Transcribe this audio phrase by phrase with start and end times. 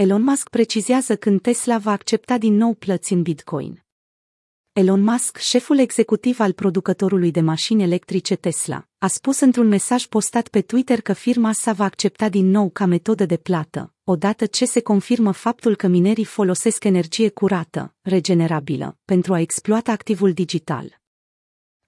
[0.00, 3.84] Elon Musk precizează când Tesla va accepta din nou plăți în Bitcoin.
[4.72, 10.48] Elon Musk, șeful executiv al producătorului de mașini electrice Tesla, a spus într-un mesaj postat
[10.48, 14.64] pe Twitter că firma sa va accepta din nou ca metodă de plată, odată ce
[14.64, 21.00] se confirmă faptul că minerii folosesc energie curată, regenerabilă, pentru a exploata activul digital.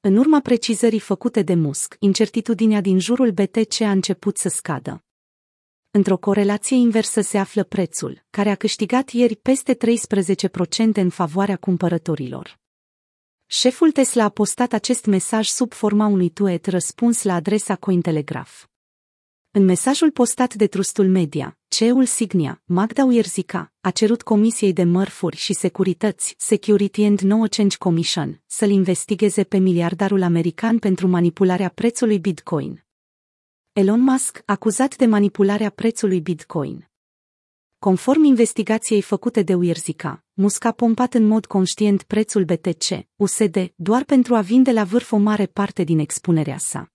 [0.01, 5.05] În urma precizării făcute de Musk, incertitudinea din jurul BTC a început să scadă.
[5.93, 9.79] Într-o corelație inversă se află prețul, care a câștigat ieri peste 13%
[10.93, 12.59] în favoarea cumpărătorilor.
[13.47, 18.63] Șeful Tesla a postat acest mesaj sub forma unui tweet răspuns la adresa Cointelegraph.
[19.51, 25.37] În mesajul postat de trustul media, ceul Signia, Magda Uierzica, a cerut Comisiei de Mărfuri
[25.37, 32.19] și Securități, Security and No Change Commission, să-l investigheze pe miliardarul american pentru manipularea prețului
[32.19, 32.85] Bitcoin.
[33.73, 36.91] Elon Musk, acuzat de manipularea prețului Bitcoin.
[37.79, 44.05] Conform investigației făcute de Uierzica, Musk a pompat în mod conștient prețul BTC, USD, doar
[44.05, 46.93] pentru a vinde la vârf o mare parte din expunerea sa.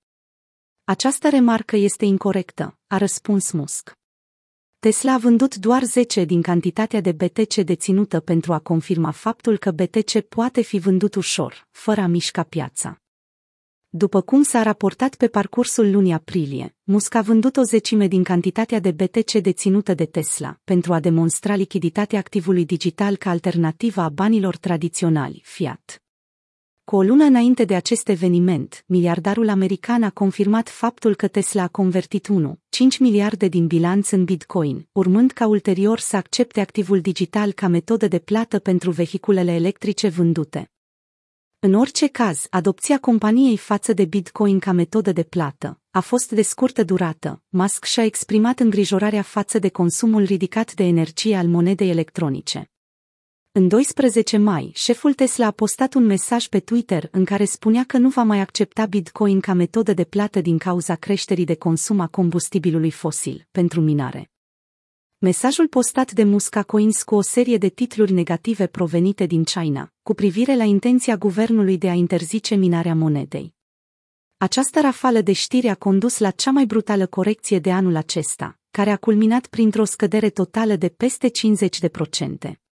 [0.83, 3.93] Această remarcă este incorrectă, a răspuns Musk.
[4.79, 9.71] Tesla a vândut doar 10 din cantitatea de BTC deținută pentru a confirma faptul că
[9.71, 12.99] BTC poate fi vândut ușor, fără a mișca piața.
[13.97, 18.79] După cum s-a raportat pe parcursul lunii aprilie, Musk a vândut o zecime din cantitatea
[18.79, 24.57] de BTC deținută de Tesla pentru a demonstra lichiditatea activului digital ca alternativă a banilor
[24.57, 26.03] tradiționali, fiat.
[26.83, 31.67] Cu o lună înainte de acest eveniment, miliardarul american a confirmat faptul că Tesla a
[31.67, 32.33] convertit 1,5
[32.99, 38.19] miliarde din bilanț în Bitcoin, urmând ca ulterior să accepte activul digital ca metodă de
[38.19, 40.69] plată pentru vehiculele electrice vândute.
[41.65, 46.41] În orice caz, adopția companiei față de Bitcoin ca metodă de plată a fost de
[46.41, 47.41] scurtă durată.
[47.49, 52.71] Musk și-a exprimat îngrijorarea față de consumul ridicat de energie al monedei electronice.
[53.51, 57.97] În 12 mai, șeful Tesla a postat un mesaj pe Twitter în care spunea că
[57.97, 62.07] nu va mai accepta Bitcoin ca metodă de plată din cauza creșterii de consum a
[62.07, 64.31] combustibilului fosil pentru minare.
[65.17, 69.94] Mesajul postat de Musk a coins cu o serie de titluri negative provenite din China,
[70.05, 73.53] cu privire la intenția guvernului de a interzice minarea monedei.
[74.37, 78.89] Această rafală de știri a condus la cea mai brutală corecție de anul acesta, care
[78.89, 81.31] a culminat printr-o scădere totală de peste
[82.49, 82.64] 50%.